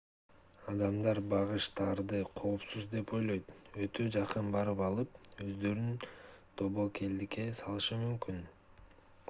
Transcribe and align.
адамдар 0.71 1.19
багыштарды 1.33 2.21
коопсуз 2.39 2.87
деп 2.93 3.13
ойлоп 3.17 3.53
өтө 3.87 4.07
жакын 4.15 4.49
барып 4.57 4.81
алып 4.87 5.19
өздөрүн 5.49 5.91
тобокелдикке 6.63 7.45
салышы 7.63 7.99
мүмкүн 8.07 8.41